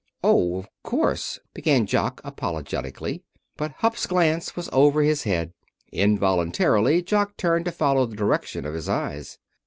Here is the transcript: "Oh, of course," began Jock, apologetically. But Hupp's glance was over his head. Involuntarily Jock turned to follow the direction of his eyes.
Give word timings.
"Oh, 0.23 0.57
of 0.57 0.67
course," 0.81 1.37
began 1.53 1.85
Jock, 1.85 2.21
apologetically. 2.23 3.21
But 3.55 3.73
Hupp's 3.73 4.07
glance 4.07 4.55
was 4.55 4.67
over 4.73 5.03
his 5.03 5.25
head. 5.25 5.53
Involuntarily 5.91 7.03
Jock 7.03 7.37
turned 7.37 7.65
to 7.65 7.71
follow 7.71 8.07
the 8.07 8.15
direction 8.15 8.65
of 8.65 8.73
his 8.73 8.89
eyes. 8.89 9.37